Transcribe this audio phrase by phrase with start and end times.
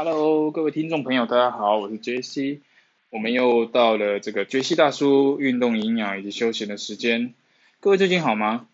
[0.00, 2.60] Hello，各位听众朋友，大家好，我是 JC，
[3.10, 7.34] 我们又到了这个 JC 大叔运动营养以及休闲的时间。
[7.80, 8.68] 各位最近好吗？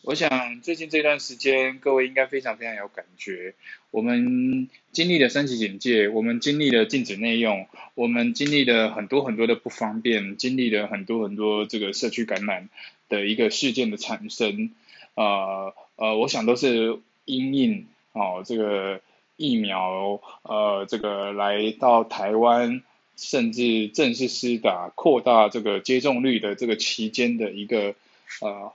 [0.00, 3.52] 我想最近这段时间，各位应该非常非常有感觉。
[3.90, 12.70] 我们经历了三级警戒，我们经历了禁止内用，我们经历了很多很多的不方便，经历了很多很多这个社区感染
[13.10, 14.70] 的一个事件的产生。
[15.14, 19.02] 呃呃，我想都是因应哦这个。
[19.42, 22.80] 疫苗，呃，这个来到台湾，
[23.16, 27.96] 甚至正式施打、扩大这个接种率的这个期间的一个
[28.40, 28.72] 呃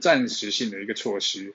[0.00, 1.54] 暂时性的一个措施。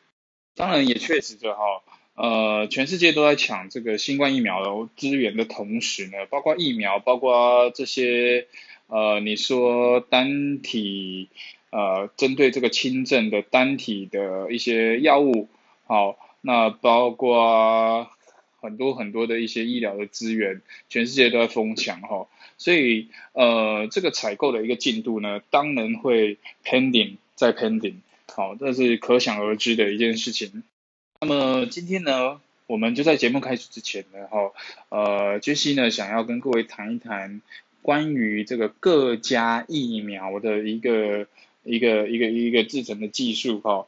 [0.55, 1.83] 当然也确实的哈，
[2.15, 8.47] 呃，全世界都在抢这个新冠疫苗资源的同时呢，包括疫苗，包括这些
[8.87, 11.27] 呃，你说单体
[11.69, 15.49] 呃，针对这个轻症的单体的一些药物，
[15.85, 18.07] 好，那包括。
[18.63, 22.27] 很多很多的一些医疗的资源，全世界都在疯抢哈，
[22.57, 27.95] 所以呃这个采购的一个进度呢，当然会 pending 在 pending，
[28.33, 30.63] 好，这是可想而知的一件事情。
[31.19, 34.53] 那么今天呢，我们就在节目开始之前呢，哈，
[34.87, 37.41] 呃，杰西呢想要跟各位谈一谈
[37.81, 41.27] 关于这个各家疫苗的一个
[41.63, 43.85] 一个一个一个制成的技术哈。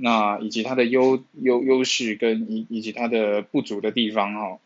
[0.00, 4.58] 那以及它的优优优势跟以以及它的不足的地方哈。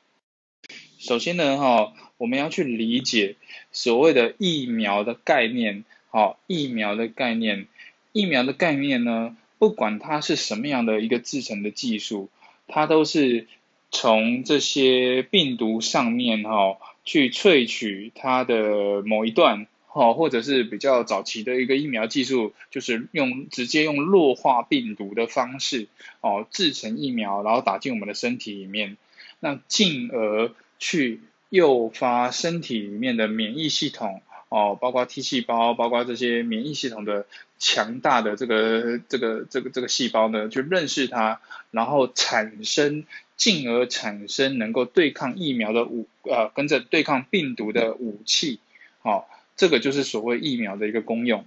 [0.99, 3.37] 首先呢哈，我们要去理解
[3.73, 7.67] 所谓的疫苗的概念，好，疫苗的概念，
[8.13, 12.29] 疫苗的概念呢，不管它是什么样的一个制成的技术，
[12.69, 13.49] 它都是
[13.91, 19.67] 从这些病毒上面哈去萃取它的某一段。
[19.95, 25.87] 好，或者是比较早期的一个疫苗技术，就是用直接用弱化病毒的方式，
[26.23, 28.97] 哦，制成疫苗，然后打进我们的身体里面，
[29.39, 37.27] 那进而去诱发身体里面的免疫系统，哦，包括 T 细胞，包括这些免疫系统的
[37.59, 41.39] 强大的这个这个这个这个细胞呢，去认识它，
[41.71, 43.05] 然后产生，
[43.37, 48.59] 进而产生能够对抗疫苗的武，呃，跟着对抗病毒的武器，
[49.03, 49.29] 好。
[49.57, 51.45] 这个就是所谓疫苗的一个功用。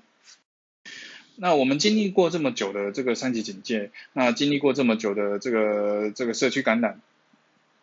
[1.35, 7.01] 那我们经历过这么久的这个三级警戒，那经历过这么久的这个这个社区感染，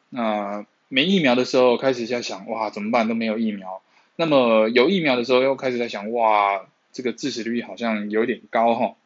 [0.08, 3.82] 那没疫苗的时候开始在想，哇，怎么办都没有疫苗。
[4.16, 8.96] 那么有疫苗的时候又开始在想，哇，这个致死率好像有点高哈。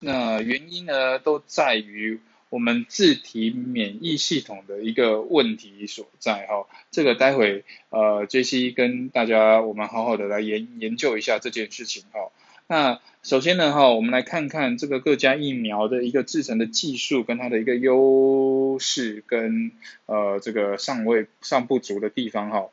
[0.00, 2.20] 那原因呢，都在于。
[2.50, 12.32] 我们自体免疫系统的一个问题所在哈，这个待会呃杰西跟大家我们好好的来研研究一下这件事情哈。
[12.66, 19.72] 那首先呢哈，我们来看看这个各家疫苗的一个制成的技术跟它的一个优势跟
[20.06, 22.70] 呃这个尚未尚不足的地方哈。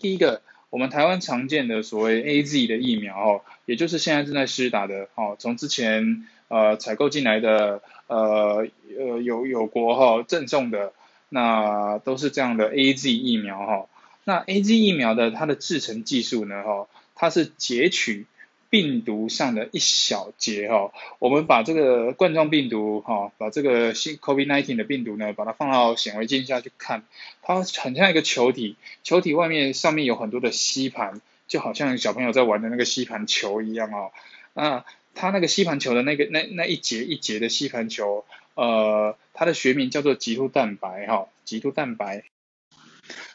[0.00, 6.28] 第一个，我们台湾常见的所谓 A Z 的疫苗哈，也就是现在正在施打的哈，从之前。
[6.50, 8.66] 呃，采购进来的呃
[8.98, 10.92] 呃有有国哈赠送的，
[11.28, 13.86] 那都是这样的 A Z 疫苗哈。
[14.24, 18.26] 那 A Z 疫苗的它的制成技术呢哈，它是截取
[18.68, 20.92] 病毒上的一小节哈。
[21.18, 27.04] 我们把这个冠状病毒哈，把这个新 COVID nineteen 的病毒呢，把它放到显微镜下去看，
[27.42, 34.12] 它很像一个球体，球体外面上面有很多的吸盘，就好像小朋友在玩的那个吸盘球一样哦。
[34.52, 34.84] 那
[35.14, 42.24] 它那个吸盘球的那个那那一节一节的吸盘球，呃，它的学名叫做棘突蛋白哈，棘突蛋白。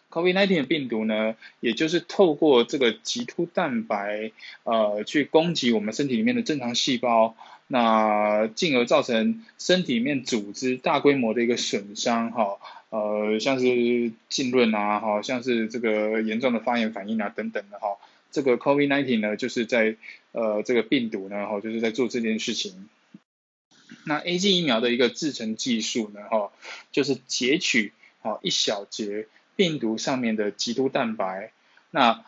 [0.09, 4.31] COVID-19 的病毒呢，也就是透过这个棘突蛋白，
[4.63, 7.36] 呃，去攻击我们身体里面的正常细胞，
[7.68, 12.57] 那进而造成身体里面组织大规模的一个损伤哈，
[12.92, 17.97] 呃，像是浸润啊，哈，像是这个严重的发炎反应啊等等的哈。
[18.35, 19.96] 这个 COVID-19 呢，就是在
[20.34, 22.90] 呃这个病毒呢，哈，就是在做这件事情。
[24.06, 26.51] 那 A G 疫苗的一个制成技术呢，哈，
[26.91, 27.94] 就是截取
[28.24, 31.54] 哦一小节病毒上面的棘突蛋白。
[31.92, 32.25] 那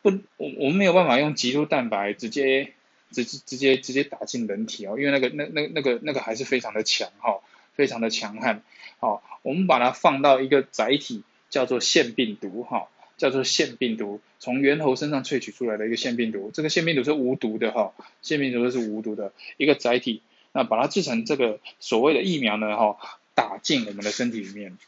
[0.00, 2.72] 不，我我们没有办法用棘突蛋白直接
[3.10, 7.40] 直直接直接打进人体哦，因为那个那那那个那个还是非常的强哈，
[7.74, 8.62] 非常的强悍。
[9.00, 12.86] 好，我们把它放到一个载体，叫做腺病毒哈。
[13.18, 17.92] 叫做腺病毒，从猿猴身上萃取出来的一个腺病毒，这个腺病毒是无毒的哈，
[18.22, 20.22] 腺病毒是无毒的一个载体，
[20.52, 22.96] 那把它制成这个所谓的疫苗呢哈，
[23.34, 24.78] 打进我们的身体里面。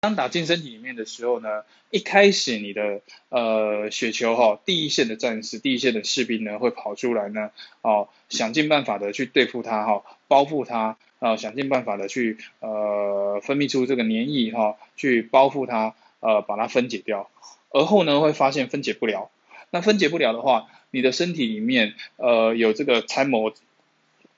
[0.00, 3.00] 当打进身体里面的时候呢，一开始你的
[3.30, 7.50] 呃血球哈，第一线的战士、第一线的士兵呢会跑出来呢，
[7.82, 17.28] 哦，想尽办法的去对付它哈，包覆它，啊，想尽办法的去呃分泌出这个粘液哈，去包覆它，呃，把它分解掉。
[17.70, 19.30] 而后呢会发现分解不了，
[19.70, 23.52] 那分解不了的话，你的身体里面呃有这个参谋。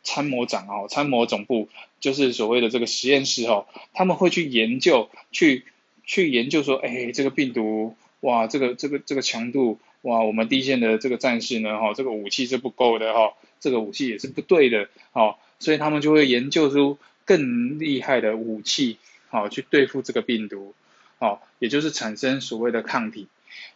[0.03, 1.69] 参谋长哦，参谋总部
[2.01, 5.65] 就是所谓的这个实验室哦，他们会去研究，去
[6.05, 18.97] 去研究说，哎，这个病毒，哇，这个这个这个强度，哇，我们第一线的这个战士呢，哈，这个武器是不够的哈，这个武器也是不对的，好，所以他们就会研究出更厉害的武器，
[19.29, 20.75] 好，去对付这个病毒，
[21.19, 23.29] 哦，也就是产生所谓的抗体。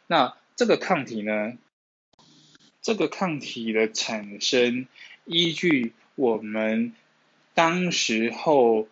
[0.07, 1.53] 那这个抗体呢，
[2.81, 4.87] 这个抗体的产生
[5.27, 5.93] 依据。
[6.15, 6.93] 我们
[7.55, 8.87] 当时候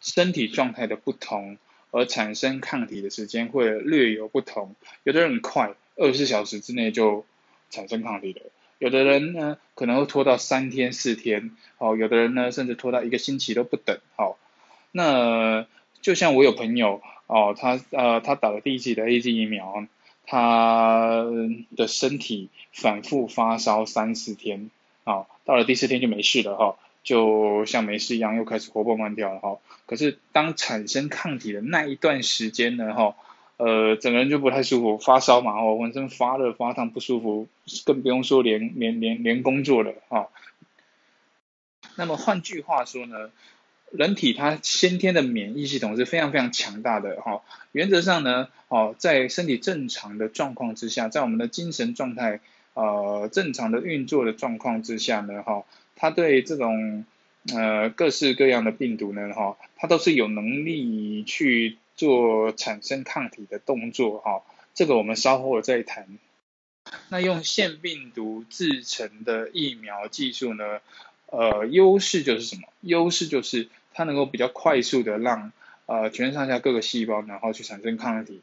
[0.00, 1.58] 身体状态的不同，
[1.90, 4.74] 而产生抗体的时间会略有不同。
[5.04, 7.24] 有的人很快，二十四小时之内就
[7.70, 8.42] 产生抗体了；
[8.78, 13.98] 有的人呢，可能会拖到三天四天，哦，有的人呢，甚至拖到一个星期都不等。
[14.16, 14.38] 好，
[14.90, 15.66] 那
[16.00, 19.86] 就像我有朋友，哦，他呃，他打了第一剂的 A Z 疫苗，
[20.26, 21.24] 他
[21.76, 24.70] 的身体反复发烧三四天。
[25.04, 29.58] 好，到了第四天就没事了哈，就像没事一样，又开始活蹦乱跳了哈。
[29.86, 33.16] 可是当产生抗体的那一段时间呢哈，
[33.56, 37.48] 呃，整个人就不太舒服，发烧嘛哦，浑身发热发烫不舒服，
[37.84, 40.28] 更不用说连连连连工作了哈。
[41.96, 43.30] 那么换句话说呢，
[43.90, 47.42] 人体它先天的免疫系统是非常非常强大的哈。
[47.72, 52.40] 原则上呢，哦，在身体正常的状况之下，在我们的精神状态。
[52.74, 55.64] 呃，正常的运作的状况之下呢，哈，
[55.94, 57.04] 它对这种
[57.52, 64.42] 呃各式各样的病毒呢，哈，它都是有能力去做产生抗体的动作，哈，
[64.74, 66.06] 这个我们稍后再谈。
[67.10, 70.80] 那用腺病毒制成的疫苗技术呢，
[71.26, 72.62] 呃，优势就是什么？
[72.80, 75.52] 优势就是它能够比较快速的让
[75.86, 78.40] 呃全身上下各个细胞，然后去产生抗体。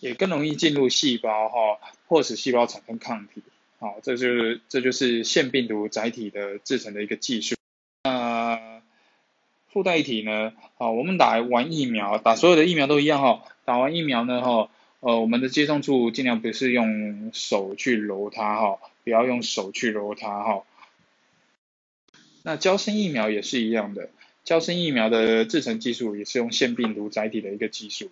[0.00, 3.42] 也更容易进入细胞哈，迫使细胞产生抗体，
[3.78, 7.54] 好，这就是这就是腺病毒载体的制成的一个技术。
[8.04, 8.82] 那
[9.68, 10.52] 附带体呢？
[10.76, 13.44] 好，我们打完疫苗，打所有的疫苗都一样哈。
[13.64, 14.70] 打完疫苗呢哈，
[15.00, 20.64] 呃，我们的接种处尽量不是用手去揉它哈，不要用手去揉它哈。
[22.42, 24.10] 那胶生疫苗也是一样的，
[24.44, 28.10] 胶生疫苗的制成技术也是用腺病毒载体的一个技术。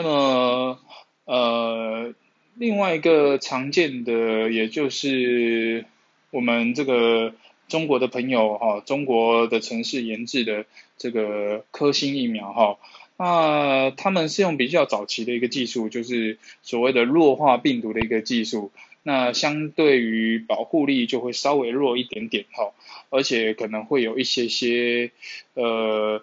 [0.00, 0.78] 那么，
[1.24, 2.14] 呃，
[2.54, 5.86] 另外一个常见的，也就是
[6.30, 7.34] 我们这个
[7.66, 10.66] 中国的朋友哈，中国的城市研制的
[10.98, 12.78] 这个科兴疫苗哈，
[13.16, 18.70] 那他们是用比较早期的一个技术，就是所谓的弱化病毒的一个技术，
[19.02, 22.70] 那相对于保护力就会稍微弱一点点哈，
[23.10, 25.10] 而且可能会有一些些
[25.54, 26.22] 呃。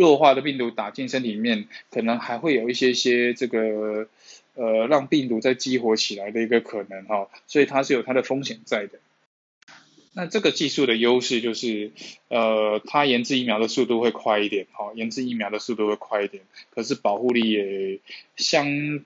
[0.00, 4.08] 弱化的病毒打进身体里面，可能还会有一些些这个
[4.54, 8.98] 呃让病毒再激活起来的一个可能哈，所以它是有它的风险在的。
[10.14, 11.92] 那这个技术的优势就是
[12.28, 18.00] 呃它研制疫苗的速度会快一点哈，研制疫苗的速度会快一点，可是保护力也
[18.36, 19.04] 相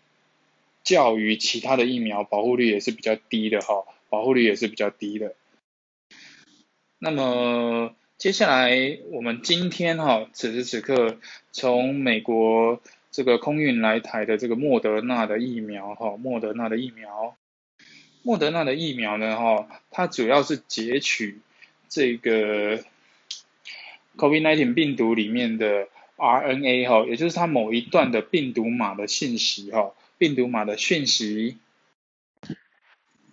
[0.84, 5.34] 较于其他的疫苗保护率也是比较低的哈，保护率也是比较低的。
[7.00, 7.96] 那么。
[8.24, 11.18] 接下来，我们今天哈，此时此刻
[11.52, 17.36] 从美国这个空运来台的这个莫德纳的疫苗哈，莫德纳的疫苗，
[18.22, 21.40] 莫德纳的疫苗呢哈，它主要是截取
[21.90, 22.82] 这个
[24.16, 31.58] COVID-19 病毒里面的 RNA 哈，也就是它某一段的病毒码的信息哈，病毒码的讯息。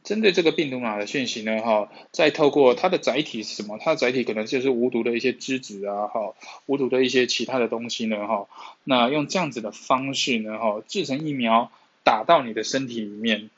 [0.04, 3.78] 针对这个病毒码的讯息呢，哈，再透过它的载体是什么？
[3.80, 6.34] 它的载体可能就是无毒的一些脂质啊，哈，
[6.66, 8.48] 无毒的一些其他的东西呢，哈，
[8.84, 11.72] 那用这样子的方式呢，哈，制成疫苗
[12.04, 13.52] 打到你的身体里面。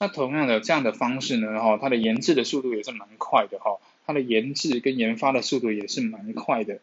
[0.00, 6.78] 那同样的这样的方式呢，哈，它的研制的速度也是蛮快的，哈，它的研制跟研发的速度也是蛮快的。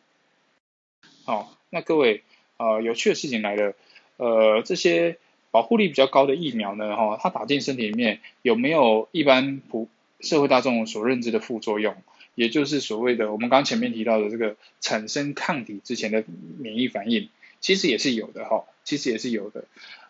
[1.23, 2.23] 好，那各位，
[2.57, 3.73] 呃，有趣的事情来了，
[4.17, 5.17] 呃，这些。
[5.55, 9.87] 保护力比较高的疫苗呢，哈，它打进身体里面有没有一般普
[10.19, 11.95] 社会大众所认知的副作用？
[12.33, 16.25] 也就是所谓的我们刚前面提到的这个产生抗体之前的
[16.59, 17.29] 免疫反应，
[17.61, 19.63] 其实也是有的，哈，其实也是有的。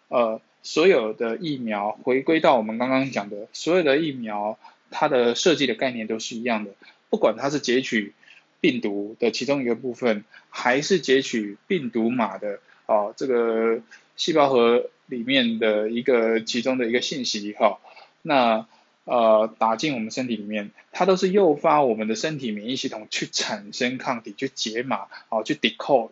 [0.08, 4.58] 呃，所有的疫苗回归到我们刚刚讲的，所有的疫苗
[4.90, 6.72] 它的设计的概念都是一样的，
[7.12, 8.16] 不管它是截取
[8.60, 13.80] 病毒的其中一个部分，还是截取病毒码的啊这个
[14.16, 17.80] 细胞核里面的一个其中的一个信息哈，
[18.22, 18.68] 那
[19.04, 26.12] 呃打进我们身体里面，它都是诱发我们的身体免疫系统去产生抗体，去解码哦，去 decode。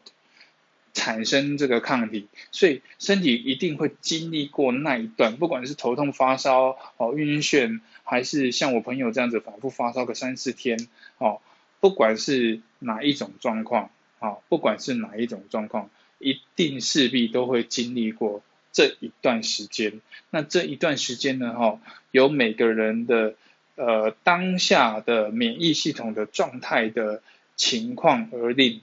[0.95, 11.41] 产生这个抗体，所以身体一定会经历过那一段，不管是头痛、发烧、哦晕眩，还是像我朋友这样子反复发烧个三四天，哦，
[11.79, 20.01] 不管是哪一种状况，哦，不管是哪一种状况，一定势必都会经历过这一段时间。
[20.29, 21.79] 那这一段时间呢，哈，
[22.11, 23.35] 由每个人的
[23.75, 27.21] 呃当下的免疫系统的状态的
[27.55, 28.81] 情况而定。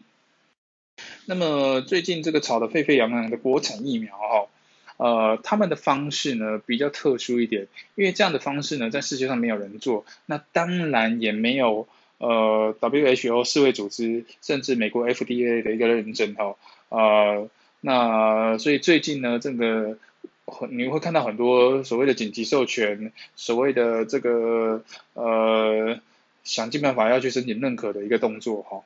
[1.25, 4.49] 那么最近这个炒得沸沸扬扬的国产疫苗哈，
[4.99, 16.57] 呃，他们的方式呢比较特殊一点，因为这样的方式呢在世界上没有人做，那当然也没有呃 WHO 世卫组织甚至美国 FDA 的一个认证哈，
[16.91, 17.49] 呃，
[17.81, 19.99] 那所以最近呢这个
[20.71, 24.85] 你会看到很多所谓的紧急授权，所谓的这个
[25.15, 25.99] 呃
[26.45, 28.83] 想尽办法要去申请认可的一个动作哈，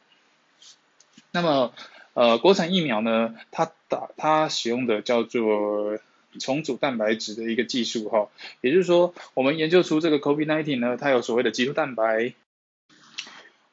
[1.30, 1.72] 那么。
[2.16, 5.98] 呃，国产疫苗呢，它打它使用的叫做
[6.38, 8.28] 重组蛋白质的一个技术哈，
[8.60, 12.32] 也就是说，我们研究出这个 COVID-19 呢，它有所谓的棘突蛋白，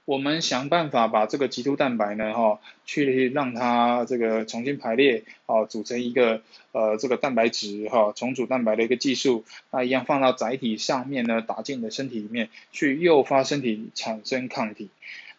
[0.05, 6.41] 我们想办法把这个棘突蛋白呢哈，去让它这个重新排列，哦，组成一个
[6.71, 14.89] 呃这个蛋白质哈，重组蛋白的一个技术，那一样放到载体上面呢，打进你的身体里面去诱发身体产生抗体，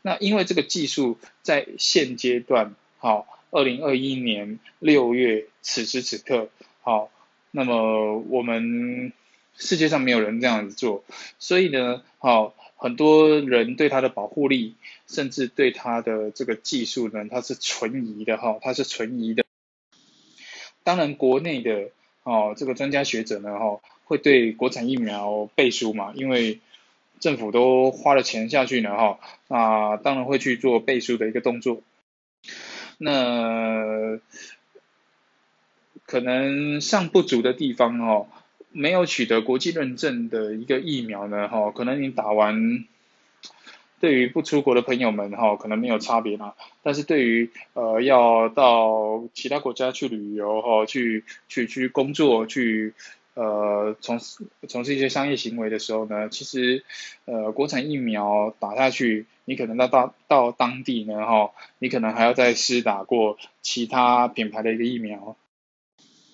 [0.01, 2.75] 那因为这个技术在现阶段。
[2.99, 6.51] 好，二零二一年六月此时此刻，
[6.83, 7.11] 好，
[7.51, 9.13] 那么我们
[9.57, 11.03] 世界上没有人这样子做，
[11.41, 14.75] 所以呢，好，很多人对它的保护力，
[15.07, 19.45] 甚至对它的这个技术呢，它是存疑的哈，它是存疑的。
[20.83, 21.91] 当然，国内的
[22.25, 26.59] 哦，这个专家学者呢，哈，会对国产疫苗背书嘛，因为
[27.21, 31.83] 政府都花了钱下去呢，哈，啊当然会去做背书的一个动作。
[32.99, 34.19] 那
[36.05, 38.27] 可能尚不足的地方哦，
[38.73, 42.85] 没有取得国际认证的一个疫苗呢，哈，可能你打完，
[44.01, 46.55] 对于不出国的朋友们哈，可能没有差别嘛。
[46.83, 52.95] 但是对于呃要到其他国家去旅游哈，去去去工作去。
[53.35, 56.85] 呃，从事从事一些商业行为的时候呢，其实
[57.25, 65.35] 呃，国产疫苗打下去，你可能到到到当地呢，哈，你可能还要再施打过其他品牌的一个疫苗。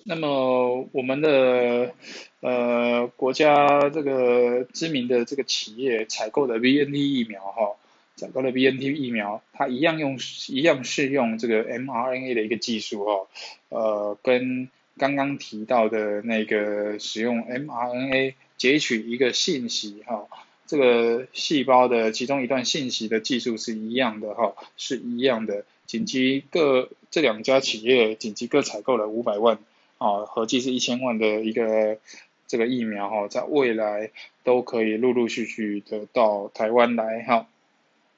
[0.03, 1.93] 那么我们的
[2.39, 7.75] 呃国家这个知名的这个企业采购的 BNT 疫苗，哈，
[8.15, 13.27] 采购的 BNT 疫苗，它一样用一样是用这个 mRNA 的一个技术，哈，
[13.69, 20.27] 呃，跟刚刚提到的那个使用 mRNA 截取一个信息哈，
[20.65, 25.65] 这个细胞的其中一段信息的技术是一样的哈，是一样的。
[25.85, 29.57] 紧急各这两家企业紧急各采购了五百万
[29.99, 31.99] 啊，合计是一千万的一个
[32.47, 34.09] 这个疫苗哈，在未来
[34.43, 37.47] 都可以陆陆续续的到台湾来哈。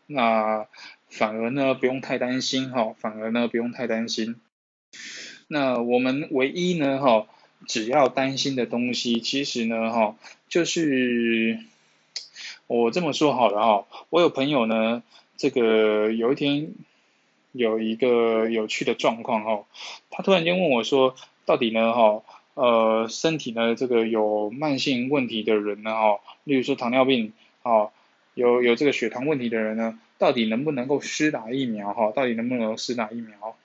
[0.07, 0.67] 那
[1.09, 4.37] 反而呢不用太担心哈，反而呢不用太担心。
[5.47, 7.27] 那我们唯一呢，哈，
[7.67, 10.15] 只要担心的东西，其实呢，哈，
[10.47, 11.59] 就是
[12.67, 15.03] 我这么说好了哈，我有朋友呢，
[15.35, 16.73] 这个有一天
[17.51, 19.65] 有一个有趣的状况哈，
[20.09, 21.15] 他突然间问我说，
[21.51, 27.91] 到底呢，哈，呃，身体呢这个有慢性问题的人呢，哈，例如说糖尿病，哈，
[28.35, 33.57] 有有这个血糖问题的人呢，到底能不能够施打疫苗，哈，到底能不能施打疫苗？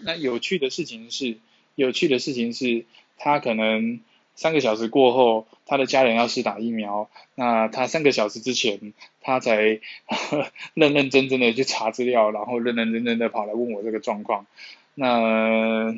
[0.00, 1.38] 那有趣的事情是，
[1.76, 2.84] 有趣的事情是，
[3.16, 4.00] 他可能
[4.34, 9.78] 三个小时过后，他的家人要施打疫苗，那他三个小时之前，他才
[10.74, 14.46] 认认真真的去查资料，然后认认真真的跑来问我这个状况。
[14.96, 15.94] 那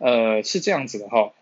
[0.00, 1.32] 呃是这样子的哈，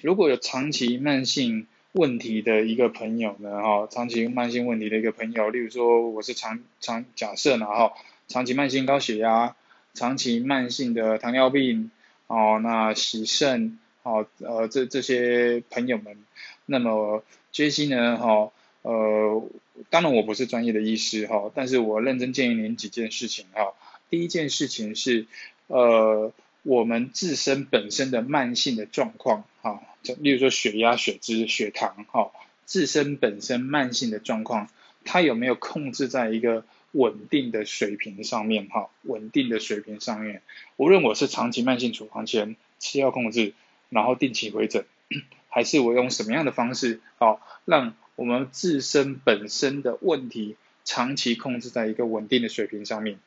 [0.00, 7.92] 如果有长期慢性问题的一个朋友呢哈，长期慢性问题的一个朋友，例如说我是长长假设呢哈，
[8.26, 9.54] 长期慢性高血压。
[9.94, 11.90] 长期慢性的糖尿病，
[12.26, 16.16] 哦，那洗肾，哦，呃，这这些朋友们，
[16.64, 19.46] 那么杰西呢，哈，呃，
[19.90, 23.74] 当然我不是专业的医师，哈，但是我认真建议您几件事情，哈，
[24.08, 25.26] 第一件事情是，
[25.66, 26.32] 呃，
[26.62, 29.82] 我们自身本身的慢性的状况，哈，
[30.18, 32.30] 例如说血压、血脂、血糖，哈，
[32.64, 34.68] 自身本身慢性的状况，
[35.04, 40.42] 它有没有控制在一个稳定的水平上面，哈，稳定的水平上面，
[40.76, 43.54] 无论我是长期慢性处方前吃药控制，
[43.88, 44.84] 然后定期回诊，
[45.48, 53.18] 还是我用什么样的方式，好，让我们自身本身的问题长期控制在一个稳定的水平上面，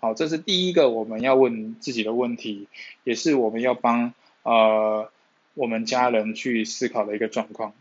[0.00, 2.68] 好，这是第一个我们要问自己的问题，
[3.04, 5.12] 也是我们要帮呃
[5.52, 7.74] 我们家人去思考的一个状况。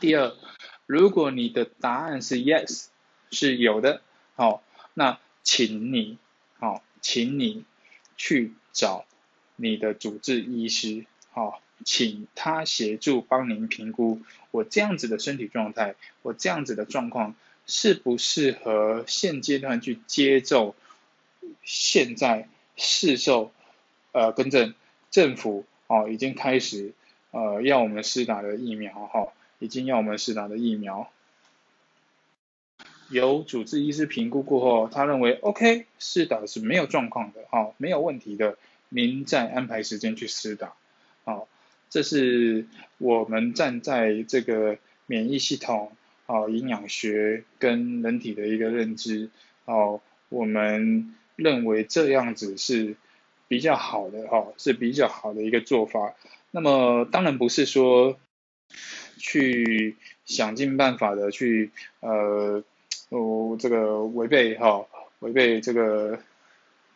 [0.00, 0.34] 第二，
[0.86, 2.86] 如果你的答案是 yes，
[3.30, 4.02] 是有的，
[4.34, 6.18] 好，那请你，
[6.58, 7.64] 好，请你
[8.16, 9.04] 去找
[9.54, 14.20] 你的主治医师，好，请他协助帮您评估
[14.50, 20.74] 我这样子的身体状态，我这样子的状况适不适合现阶段去接种
[21.62, 23.52] 现在市售
[24.12, 24.74] 呃，跟正
[25.10, 26.92] 政府哦已经开始
[27.30, 29.32] 呃要我们施打的疫苗，哈。
[29.62, 31.10] 已经要我们施打的疫苗，
[33.10, 38.56] 由主治医师评估过后，他认为 OK，施打是没有状况的，好，没有问题的，
[38.88, 40.72] 您再安排时间去施打，
[41.24, 41.46] 好，
[41.90, 45.92] 这是我们站在这个免疫系统、
[46.24, 49.28] 好营养学跟人体的一个认知，
[49.66, 52.96] 好，我们认为这样子是
[53.48, 56.14] 比较好的，哈，是比较好的一个做法。
[56.50, 58.18] 那么当然不是说。
[59.22, 62.62] 去想尽办法的去呃，
[63.10, 64.86] 哦这个违背哈，
[65.18, 66.20] 违背这个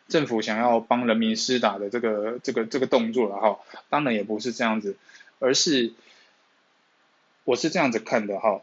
[0.07, 3.59] 政府想要帮人民施打的这个这个这个动作了哈，
[3.89, 4.97] 当然也不是这样子，
[5.39, 5.93] 而是
[7.43, 8.61] 我是这样子看的哈，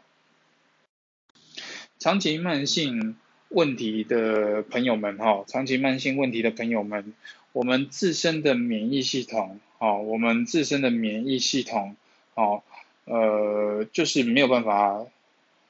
[1.99, 3.15] 长期慢性
[3.53, 7.13] 问题的朋友们哈，长期慢性问题的朋友们，
[7.53, 11.95] 我们自身的免疫系统哦，我们自身的免疫系统
[12.35, 12.61] 哦。
[13.05, 15.05] 呃，就是没有办法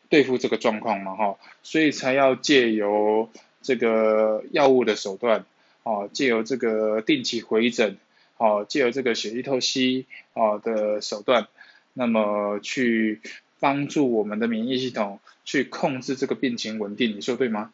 [0.07, 3.27] 对付这个状况嘛，哈，所以才要借由
[3.63, 5.43] 这个药物的手段，
[5.81, 7.97] 哦，借由这个定期回诊，
[8.37, 11.47] 哦，借由这个血液透析，哦的手段，
[11.93, 13.19] 那么去
[13.59, 17.71] 帮助我们的免疫系统去控制这个病情稳定，你说对吗？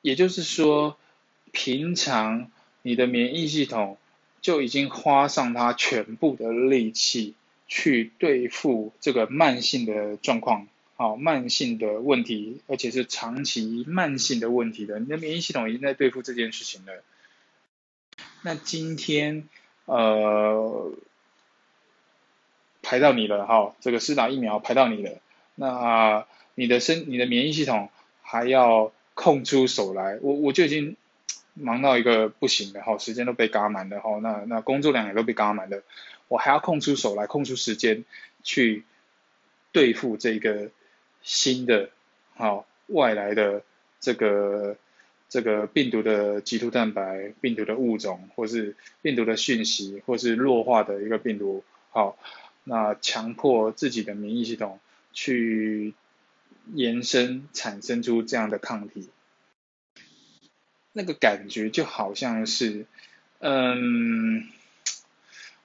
[0.00, 0.98] 也就是说，
[1.52, 2.50] 平常
[2.82, 3.98] 你的免疫系统。
[4.42, 7.34] 就已经花上它全部的力气
[7.66, 17.02] 去对付这个慢性的状况，好，慢性的问题，而且是长期慢性的问题的，你的免疫系统已经在对付这件事情了。
[18.42, 19.48] 那今天
[19.86, 20.92] 呃
[22.86, 25.10] 排到你了哈，这个施打疫苗排到你了，
[25.56, 27.90] 那你的身你的免疫系统
[28.22, 30.96] 还要空出手来，我我就已经。
[31.58, 35.82] 忙到一个不行的哈，时间都被嘎满了哈，那那工作量也都被嘎满了，
[36.28, 38.04] 我还要空出手来，空出时间
[38.42, 38.84] 去
[39.72, 40.68] 对付这个
[41.22, 41.88] 新的
[42.34, 43.62] 好外来的
[44.00, 44.76] 这个
[45.30, 52.18] 这个病毒的棘突蛋白、病毒的物种，或是病毒的讯息，或是弱化的一个病毒，好，
[52.68, 54.80] 那强迫自己的免疫系统
[55.12, 55.94] 去
[56.74, 59.08] 延伸产生出这样的抗体。
[60.92, 62.86] 那个感觉就好像是，
[63.38, 64.48] 嗯，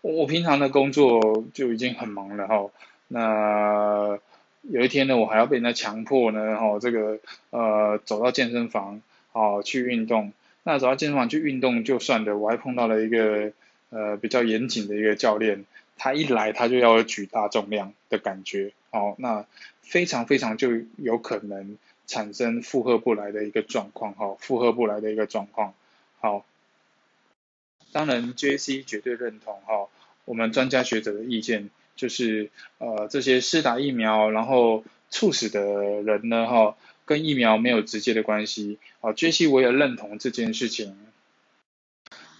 [0.01, 2.69] 我我平常的工作就已经很忙了哈，
[3.07, 4.19] 那
[4.63, 10.33] 有一天呢，我还要被人家强迫呢，哈，这个呃走到健身房，哦去运动，
[10.63, 13.53] 那走到健身房去运动就算的，我还碰到了一个
[13.89, 15.65] 呃比较严谨的一个教练，
[16.01, 19.45] 他一来他就要举大重量的感觉，哦，那
[19.83, 21.77] 非常非常就有可能。
[22.07, 25.73] 产生负荷不来的一个状况，哈，负荷不来的一个状况，
[26.19, 26.43] 好，
[27.93, 28.83] 当然 J.C.
[28.83, 29.87] 绝对认同，哈，
[30.25, 39.47] 我们专家学者的意见就是，呃，这些施打疫苗然后猝死的人呢，哈，跟疫苗没有直接的关系，啊，J.C.
[39.47, 40.97] 我也认同这件事情，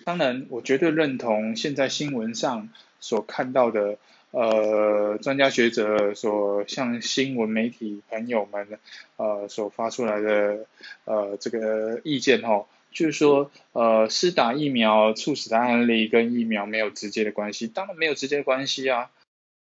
[0.04, 3.98] 当然我绝对认同现在新闻上所看到的。
[4.34, 8.80] 呃，专家学者所向新闻媒体朋友们
[9.18, 10.68] 呃所发出来的
[11.04, 19.12] 呃这个意见哈，就是说呃施打疫苗猝死的案例跟疫苗没有直接的关系，当然没有直接的关系啊。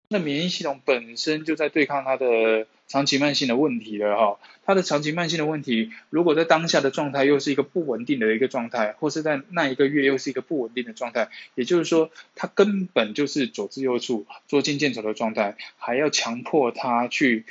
[0.07, 17.45] 那免疫系统本身就在对抗它的长期慢性的问题了哈，它的长期慢性的问题，如果在当下的状态又是一个不稳定的一个状态，或是在那一个月又是一个不稳定的状态，也就是说，他根本就是左支右绌、捉襟见肘的状态，还要强迫他去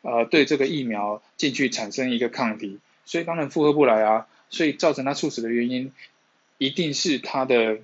[0.00, 5.92] 呃对这个疫苗进去产生一个抗体，所以当然负荷不来啊，所以造成他猝死的原因，
[6.56, 7.78] 一定是他的。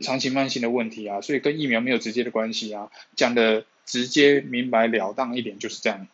[0.00, 6.06] 长期慢性的问题啊，所以跟疫苗没有直接的关系啊，讲的直接明白了当一点就是这样。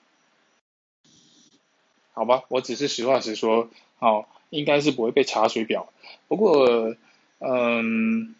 [2.12, 5.92] 好吧，我只是实话实说，好，应该是不会被查水表。
[6.28, 6.94] 不过，
[7.40, 8.36] 嗯，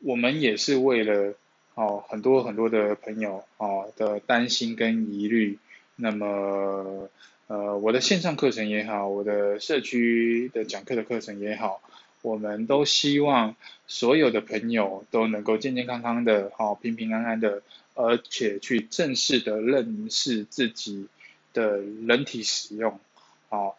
[0.00, 1.34] 我们也是为了
[1.74, 5.58] 哦很多很多的朋友哦的担心跟疑虑，
[5.96, 7.08] 那么
[7.46, 11.80] 呃我的线上课程也好，我的社区的讲课的课程也好，
[12.22, 17.62] 我们都希望所有的朋友都能够健健康康的，好平平安安的，
[17.94, 21.08] 而且去正式的认识自己。
[21.54, 23.00] 的人体使用，
[23.48, 23.76] 好，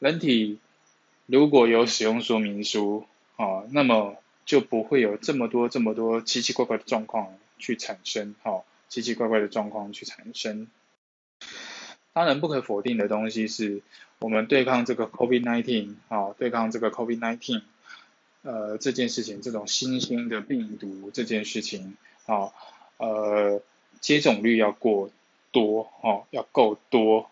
[0.00, 0.58] 人体
[1.26, 3.04] 如果有使用说明书，
[3.36, 10.66] 好，那么就不会有这么多这么多奇奇怪怪的状况去产生，好，奇奇怪怪的状况去产生。
[12.14, 13.82] 当然不可否定的东西是，
[14.18, 17.62] 我们对抗这个 COVID-19，好，对抗这个 COVID-19，
[18.42, 22.54] 呃，这件事情，这种新兴的病毒这件事情，好，
[22.98, 23.62] 呃，
[24.00, 25.10] 接种率要过。
[25.52, 27.28] 多哦，要够多，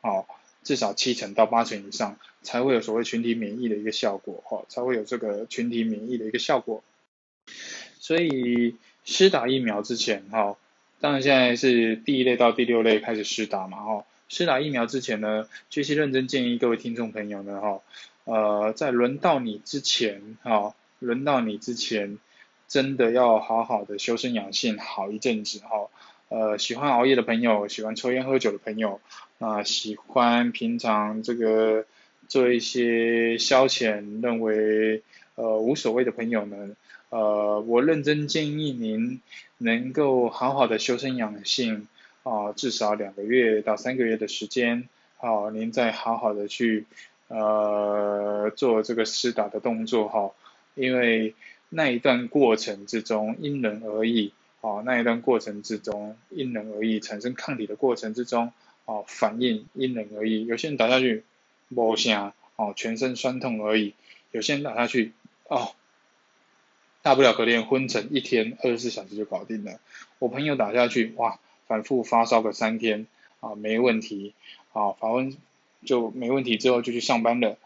[0.00, 0.24] 哦，
[0.64, 6.82] 至少七成到八成以上，才会有所谓群体免疫的一个效果，哈，才会有这个群体免疫的一个效果。
[8.00, 10.56] 所以施打疫苗之前，哈，
[11.00, 17.82] 当然现在是第一类到第六类开始施打嘛，哈，施打疫苗之前呢，确实认真建议各位听众朋友呢，哈，
[18.28, 22.18] 呃，在轮到你之前，哈，轮到你之前，
[22.68, 25.88] 真的要好好的修身养性好一阵子，哈。
[26.28, 29.00] 呃，喜欢熬夜的朋友，喜欢抽烟喝酒的朋友，
[29.38, 31.86] 啊，喜欢平常这个
[32.28, 35.02] 做一些消遣，认为
[35.36, 36.76] 呃无所谓的朋友呢，
[37.08, 39.22] 呃，我认真建议您
[39.56, 41.88] 能够好好的修身养性，
[42.24, 44.86] 啊，至少两个月到三个月的时间，
[45.16, 46.84] 好，您再好好的去
[47.28, 50.32] 呃做这个施打的动作哈，
[50.74, 51.34] 因为
[51.68, 54.32] 那一段过程之中因人而异。
[54.60, 58.52] 哦，那一段过程之中因人而异，产生抗体的过程之中，
[58.86, 60.44] 哦，反应因人而异。
[60.46, 61.22] 有些人打下去
[61.68, 63.92] 无声，哦，全身酸痛而已；
[64.32, 65.12] 有些人打下去，
[65.46, 65.76] 哦，
[67.02, 69.78] 大不了隔天昏沉一天，二十四小时就搞定了。
[70.18, 71.38] 我朋友打下去，哇，
[71.68, 73.06] 反复发烧个三天，
[73.38, 74.34] 啊，没问题，
[74.72, 75.36] 啊，发温
[75.84, 77.56] 就没问题，之后就去上班了。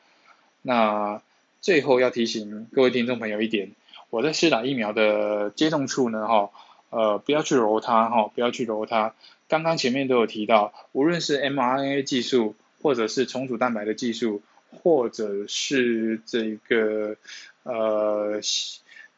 [0.63, 1.23] 那
[1.61, 3.73] 最后要提醒各位听众朋友一点，
[4.11, 6.51] 我在施打疫苗的接种处呢，哈。
[6.91, 9.15] 呃，不要去揉它哈，不要去揉它。
[9.49, 17.17] 刚刚前面都有提到，无论是 mRNA 技术，或者是重组蛋白的技术，或者是这个
[17.63, 18.41] 呃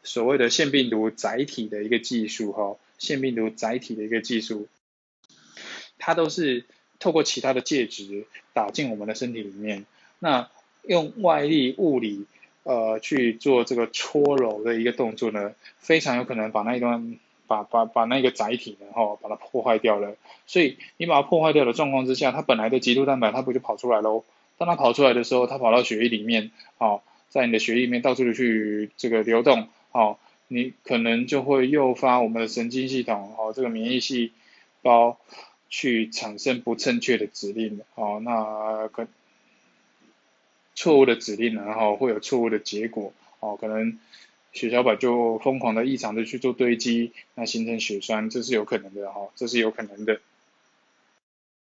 [0.05, 4.69] 所谓的腺病毒载体的一个技术哈，腺病毒载体的一个技术，
[5.99, 6.65] 它都是
[6.99, 9.87] 透过其他的介质打进我们的身体里面。
[10.19, 10.49] 那
[10.83, 12.27] 用外力物理
[12.63, 17.19] 呃去做这个搓揉的一个动作呢，非常有可能把那一段。
[17.47, 24.25] 把把把那个载体然后把它破坏掉了，所以你把它破坏掉的状况之下，它本来的极度蛋白它不就跑出来喽？
[24.57, 34.33] 当它跑出来的时候，它跑到血液里面，好，在你的血液里面到处的去这个流动，好，你可能就会诱发我们的神经系统，好，这个免疫细
[34.81, 35.19] 胞
[35.77, 39.09] 去产生不正确的指令，哦，那可
[40.77, 43.99] 错误的指令，然后会有错误的结果，哦，可能。
[44.53, 50.21] 血小板就疯狂的异常的去做堆积，那形成血栓，这是有可能的哈，这是有可能的。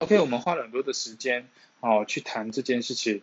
[0.01, 1.49] OK，我们花了很多的时间，
[1.81, 3.23] 哦，去谈这件事情，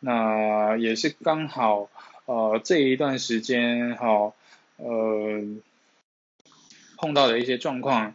[0.00, 1.90] 那也是刚好，
[2.24, 4.32] 呃，这一段时间哈，
[4.78, 5.44] 呃，
[6.96, 8.14] 碰到的一些状况，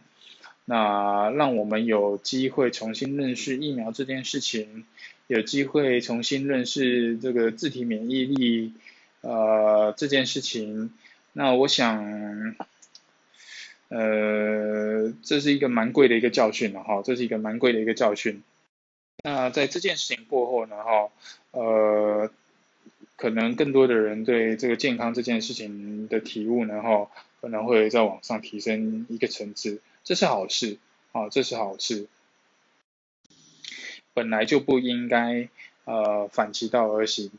[0.66, 4.84] 那让我们有机会重新认识疫苗这件事情，
[5.26, 8.74] 有机会重新认识这个自体免疫力。
[9.22, 10.92] 呃，这件事情，
[11.32, 12.54] 那我想，
[13.88, 18.44] 呃，这是一个蛮贵的一个教训了哈，这是一个蛮贵的一个教训。
[19.24, 21.10] 那在这件事情过后呢，哈，
[21.50, 22.30] 呃，
[23.16, 30.78] 可能更多的人对这个健康这件事情的体悟呢，哈，可能会再往上提升一个层次，这是好事，
[31.12, 32.06] 啊，这是好事。
[34.14, 35.48] 本来就不应该。
[35.88, 37.30] 呃，反其道而行，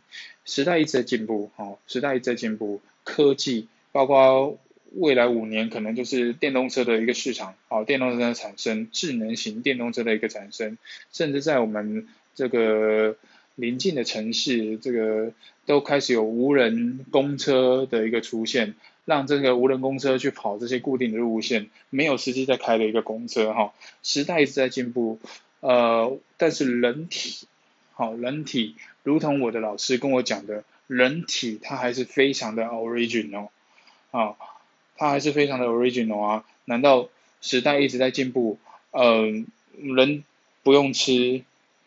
[0.45, 4.57] 时代一直在进步，哈，时代一直在进步，科技包括
[4.93, 10.77] 未来五年可能就是电动车的一个市场，好，电动车的产生，智能型电动车的一个产生，
[11.11, 13.17] 甚至在我们这个
[13.57, 15.33] 临近的城市，这个
[15.65, 25.19] 都开始有无人公车的一个出现，让这个无人公车去跑这些固定的路线，没有司机在开的一个公车，哈，时代一直在进步，
[25.59, 27.47] 呃，但是人体。
[27.93, 33.49] 好，人体如同我的老师跟我讲的，人体它还是非常的 original，
[34.11, 34.35] 啊，
[34.95, 36.45] 它还是非常的 original 啊？
[36.65, 37.09] 难道
[37.41, 38.59] 时代一直在进步？
[38.91, 39.47] 嗯，
[39.79, 40.23] 人
[40.61, 41.41] 不用吃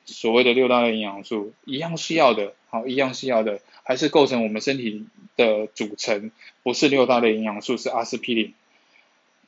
[0.05, 6.33] 所谓的六大类营养素，一样是要的，好，一样是要的，还是构成我们身体的组成，
[6.63, 8.55] 不是六大类营养素，是阿司匹林，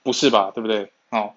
[0.02, 0.52] 不是吧？
[0.54, 0.90] 对不对？
[1.10, 1.36] 好，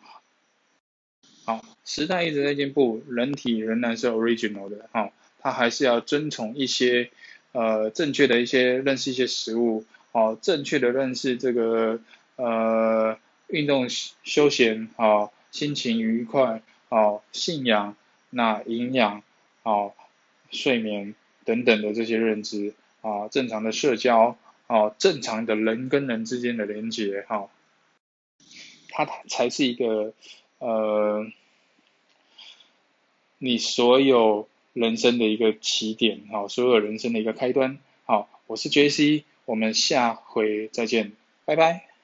[1.44, 7.10] 好，时代一直在进步，人体仍然是 original 的，好，它还是要遵从一些
[7.52, 12.00] 呃正确的一些认识一些食物，好，正确的认识这个
[12.36, 13.88] 呃运动
[14.24, 17.96] 休闲，好，心情愉快，好，信仰。
[18.36, 19.24] 那营养、
[19.64, 19.92] 啊
[20.52, 27.50] 睡眠等等的这些认知啊，正常的社交啊，正常的人跟人之间的连接哈，
[28.90, 30.14] 它才是一个
[30.60, 31.26] 呃，
[33.40, 41.95] 你所有人生的一个起点哈，所有人生的一个开端好，我是 J C，我们下回再见，拜拜。